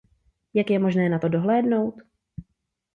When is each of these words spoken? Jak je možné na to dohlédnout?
Jak 0.53 0.69
je 0.69 0.79
možné 0.79 1.09
na 1.09 1.19
to 1.19 1.29
dohlédnout? 1.29 2.01